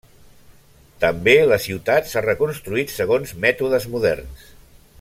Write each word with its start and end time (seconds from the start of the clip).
També 1.03 1.35
la 1.51 1.59
ciutat 1.65 2.09
s'ha 2.13 2.25
reconstruït 2.27 2.95
segons 2.95 3.35
mètodes 3.45 3.87
moderns. 3.97 4.49